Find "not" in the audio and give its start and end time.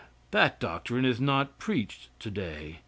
1.21-1.59